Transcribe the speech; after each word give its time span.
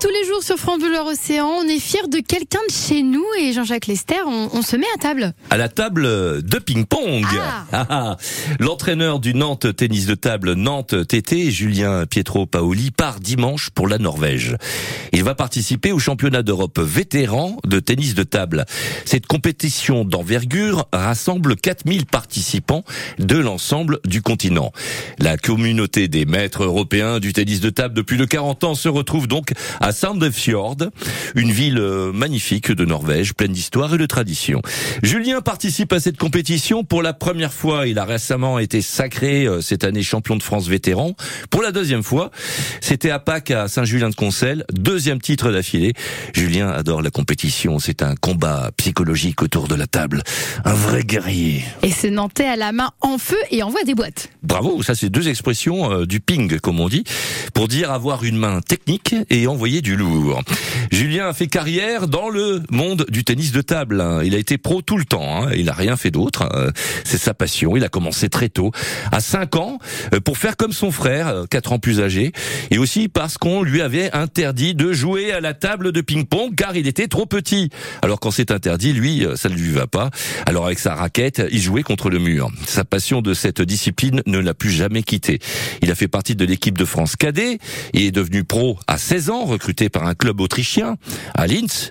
tous 0.00 0.08
les 0.10 0.24
jours 0.24 0.42
sur 0.44 0.56
France 0.56 0.78
Bleu 0.78 0.96
Océan, 1.00 1.46
on 1.46 1.66
est 1.66 1.80
fiers 1.80 2.06
de 2.08 2.18
quelqu'un 2.18 2.60
de 2.68 2.72
chez 2.72 3.02
nous 3.02 3.24
et 3.40 3.52
Jean-Jacques 3.52 3.88
Lester, 3.88 4.20
on, 4.26 4.48
on, 4.52 4.62
se 4.62 4.76
met 4.76 4.86
à 4.94 4.98
table. 4.98 5.32
À 5.50 5.56
la 5.56 5.68
table 5.68 6.04
de 6.42 6.58
ping-pong. 6.58 7.24
Ah. 7.32 7.64
Ah, 7.72 7.86
ah. 7.90 8.16
L'entraîneur 8.60 9.18
du 9.18 9.34
Nantes 9.34 9.74
tennis 9.74 10.06
de 10.06 10.14
table 10.14 10.52
Nantes 10.52 11.06
TT, 11.08 11.50
Julien 11.50 12.06
Pietro 12.06 12.46
Paoli, 12.46 12.92
part 12.92 13.18
dimanche 13.18 13.70
pour 13.70 13.88
la 13.88 13.98
Norvège. 13.98 14.56
Il 15.12 15.24
va 15.24 15.34
participer 15.34 15.90
au 15.90 15.98
championnat 15.98 16.42
d'Europe 16.42 16.78
vétéran 16.78 17.56
de 17.66 17.80
tennis 17.80 18.14
de 18.14 18.22
table. 18.22 18.66
Cette 19.04 19.26
compétition 19.26 20.04
d'envergure 20.04 20.86
rassemble 20.92 21.56
4000 21.56 22.06
participants 22.06 22.84
de 23.18 23.36
l'ensemble 23.36 23.98
du 24.04 24.22
continent. 24.22 24.70
La 25.18 25.36
communauté 25.38 26.06
des 26.06 26.24
maîtres 26.24 26.62
européens 26.62 27.18
du 27.18 27.32
tennis 27.32 27.60
de 27.60 27.70
table 27.70 27.94
depuis 27.94 28.16
de 28.16 28.24
40 28.24 28.64
ans 28.64 28.74
se 28.76 28.88
retrouve 28.88 29.26
donc 29.26 29.52
à 29.80 29.87
Sandefjord, 29.92 30.76
une 31.34 31.50
ville 31.50 31.78
euh, 31.78 32.12
magnifique 32.12 32.72
de 32.72 32.84
Norvège, 32.84 33.34
pleine 33.34 33.52
d'histoire 33.52 33.94
et 33.94 33.98
de 33.98 34.06
tradition. 34.06 34.62
Julien 35.02 35.40
participe 35.40 35.92
à 35.92 36.00
cette 36.00 36.16
compétition 36.16 36.84
pour 36.84 37.02
la 37.02 37.12
première 37.12 37.52
fois. 37.52 37.86
Il 37.86 37.98
a 37.98 38.04
récemment 38.04 38.58
été 38.58 38.82
sacré 38.82 39.46
euh, 39.46 39.60
cette 39.60 39.84
année 39.84 40.02
champion 40.02 40.36
de 40.36 40.42
France 40.42 40.68
vétéran. 40.68 41.14
Pour 41.50 41.62
la 41.62 41.72
deuxième 41.72 42.02
fois, 42.02 42.30
c'était 42.80 43.10
à 43.10 43.18
Pâques 43.18 43.50
à 43.50 43.68
Saint-Julien-de-Concel, 43.68 44.64
deuxième 44.72 45.20
titre 45.20 45.50
d'affilée. 45.50 45.94
Julien 46.34 46.70
adore 46.70 47.02
la 47.02 47.10
compétition. 47.10 47.78
C'est 47.78 48.02
un 48.02 48.14
combat 48.14 48.70
psychologique 48.76 49.42
autour 49.42 49.68
de 49.68 49.74
la 49.74 49.86
table. 49.86 50.22
Un 50.64 50.74
vrai 50.74 51.04
guerrier. 51.04 51.64
Et 51.82 51.90
ce 51.90 52.06
Nantais 52.06 52.46
à 52.46 52.56
la 52.56 52.72
main 52.72 52.90
en 53.00 53.18
feu 53.18 53.38
et 53.50 53.62
envoie 53.62 53.84
des 53.84 53.94
boîtes. 53.94 54.27
Bravo, 54.42 54.82
ça 54.82 54.94
c'est 54.94 55.10
deux 55.10 55.28
expressions 55.28 55.92
euh, 55.92 56.06
du 56.06 56.20
ping 56.20 56.58
comme 56.60 56.80
on 56.80 56.88
dit, 56.88 57.04
pour 57.54 57.68
dire 57.68 57.90
avoir 57.90 58.24
une 58.24 58.36
main 58.36 58.60
technique 58.60 59.14
et 59.30 59.46
envoyer 59.46 59.82
du 59.82 59.96
lourd. 59.96 60.42
Julien 60.90 61.28
a 61.28 61.32
fait 61.32 61.48
carrière 61.48 62.08
dans 62.08 62.28
le 62.28 62.62
monde 62.70 63.06
du 63.08 63.24
tennis 63.24 63.52
de 63.52 63.60
table. 63.60 64.04
Il 64.24 64.34
a 64.34 64.38
été 64.38 64.58
pro 64.58 64.82
tout 64.82 64.96
le 64.96 65.04
temps, 65.04 65.44
hein. 65.44 65.50
il 65.56 65.66
n'a 65.66 65.72
rien 65.72 65.96
fait 65.96 66.10
d'autre. 66.10 66.48
Euh, 66.54 66.70
C'est 67.04 67.18
sa 67.18 67.34
passion, 67.34 67.76
il 67.76 67.84
a 67.84 67.88
commencé 67.88 68.28
très 68.28 68.48
tôt, 68.48 68.70
à 69.12 69.20
5 69.20 69.56
ans, 69.56 69.78
euh, 70.14 70.20
pour 70.20 70.38
faire 70.38 70.56
comme 70.56 70.72
son 70.72 70.90
frère, 70.90 71.44
4 71.50 71.72
ans 71.72 71.78
plus 71.78 72.00
âgé, 72.00 72.32
et 72.70 72.78
aussi 72.78 73.08
parce 73.08 73.38
qu'on 73.38 73.62
lui 73.62 73.82
avait 73.82 74.12
interdit 74.12 74.74
de 74.74 74.92
jouer 74.92 75.32
à 75.32 75.40
la 75.40 75.54
table 75.54 75.92
de 75.92 76.00
ping-pong 76.00 76.54
car 76.54 76.76
il 76.76 76.86
était 76.86 77.08
trop 77.08 77.26
petit. 77.26 77.70
Alors 78.02 78.20
quand 78.20 78.30
c'est 78.30 78.50
interdit, 78.50 78.92
lui, 78.92 79.24
euh, 79.24 79.36
ça 79.36 79.48
ne 79.48 79.54
lui 79.54 79.70
va 79.70 79.86
pas. 79.86 80.10
Alors 80.46 80.66
avec 80.66 80.78
sa 80.78 80.94
raquette, 80.94 81.42
il 81.50 81.60
jouait 81.60 81.82
contre 81.82 82.10
le 82.10 82.18
mur. 82.18 82.50
Sa 82.66 82.84
passion 82.84 83.20
de 83.22 83.34
cette 83.34 83.62
discipline 83.62 84.22
ne 84.28 84.38
l'a 84.38 84.54
plus 84.54 84.70
jamais 84.70 85.02
quitté. 85.02 85.38
Il 85.82 85.90
a 85.90 85.94
fait 85.94 86.08
partie 86.08 86.34
de 86.34 86.44
l'équipe 86.44 86.78
de 86.78 86.84
France 86.84 87.16
cadet 87.16 87.58
et 87.94 88.06
est 88.06 88.12
devenu 88.12 88.44
pro 88.44 88.78
à 88.86 88.98
16 88.98 89.30
ans, 89.30 89.44
recruté 89.44 89.88
par 89.88 90.06
un 90.06 90.14
club 90.14 90.40
autrichien, 90.40 90.96
à 91.34 91.46
Linz. 91.46 91.90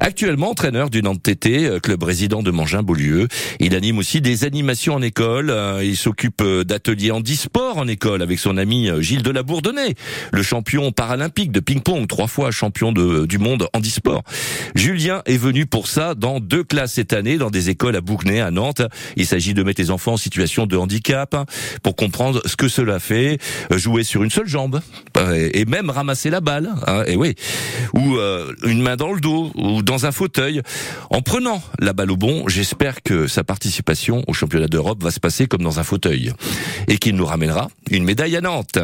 Actuellement 0.00 0.50
entraîneur 0.50 0.90
du 0.90 1.02
Nantes 1.02 1.22
TT, 1.22 1.80
club 1.82 2.02
résident 2.02 2.42
de 2.42 2.50
Mangin-Beaulieu. 2.50 3.28
Il 3.60 3.74
anime 3.74 3.98
aussi 3.98 4.20
des 4.20 4.44
animations 4.44 4.94
en 4.94 5.02
école. 5.02 5.50
Euh, 5.50 5.84
Il 5.84 5.96
s'occupe 5.96 6.40
euh, 6.42 6.64
d'ateliers 6.64 7.10
handisport 7.10 7.78
en 7.78 7.86
école 7.86 8.22
avec 8.22 8.38
son 8.38 8.56
ami 8.56 8.88
euh, 8.90 9.00
Gilles 9.00 9.22
Delabourdonnais, 9.22 9.94
le 10.32 10.42
champion 10.42 10.92
paralympique 10.92 11.52
de 11.52 11.60
ping-pong, 11.60 12.06
trois 12.06 12.26
fois 12.26 12.50
champion 12.50 12.92
du 12.92 13.38
monde 13.38 13.68
handisport. 13.72 14.22
Julien 14.74 15.22
est 15.26 15.36
venu 15.36 15.66
pour 15.66 15.86
ça 15.86 16.14
dans 16.14 16.40
deux 16.40 16.64
classes 16.64 16.94
cette 16.94 17.12
année, 17.12 17.38
dans 17.38 17.50
des 17.50 17.70
écoles 17.70 17.96
à 17.96 18.00
Bougnay, 18.00 18.40
à 18.40 18.50
Nantes. 18.50 18.82
Il 19.16 19.26
s'agit 19.26 19.54
de 19.54 19.62
mettre 19.62 19.80
les 19.80 19.90
enfants 19.90 20.14
en 20.14 20.16
situation 20.16 20.66
de 20.66 20.76
handicap 20.76 21.34
hein, 21.34 21.46
pour 21.82 21.96
comprendre 21.96 22.42
ce 22.46 22.56
que 22.56 22.68
cela 22.68 22.98
fait, 22.98 23.38
jouer 23.70 24.04
sur 24.04 24.22
une 24.22 24.30
seule 24.30 24.48
jambe 24.48 24.80
et 25.52 25.64
même 25.64 25.90
ramasser 25.90 26.30
la 26.30 26.40
balle. 26.40 26.70
hein, 26.86 27.04
et 27.06 27.16
oui, 27.16 27.34
ou 27.94 28.16
une 28.64 28.82
main 28.82 28.96
dans 28.96 29.12
le 29.12 29.20
dos 29.20 29.52
ou 29.54 29.82
dans 29.84 30.06
un 30.06 30.12
fauteuil. 30.12 30.62
En 31.10 31.22
prenant 31.22 31.62
la 31.78 31.92
balle 31.92 32.10
au 32.10 32.16
bon, 32.16 32.48
j'espère 32.48 33.02
que 33.02 33.26
sa 33.26 33.44
participation 33.44 34.24
au 34.26 34.32
championnat 34.32 34.66
d'Europe 34.66 35.02
va 35.02 35.10
se 35.10 35.20
passer 35.20 35.46
comme 35.46 35.62
dans 35.62 35.78
un 35.78 35.84
fauteuil 35.84 36.32
et 36.88 36.98
qu'il 36.98 37.14
nous 37.14 37.26
ramènera 37.26 37.68
une 37.90 38.04
médaille 38.04 38.36
à 38.36 38.40
Nantes. 38.40 38.78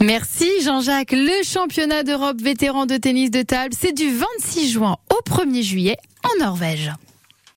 Merci 0.00 0.48
Jean-Jacques. 0.64 1.12
Le 1.12 1.44
championnat 1.44 2.02
d'Europe 2.02 2.40
vétéran 2.40 2.86
de 2.86 2.96
tennis 2.96 3.30
de 3.30 3.42
table, 3.42 3.74
c'est 3.78 3.92
du 3.92 4.14
26 4.14 4.70
juin 4.70 4.96
au 5.10 5.30
1er 5.30 5.62
juillet 5.62 5.96
en 6.24 6.44
Norvège. 6.44 6.92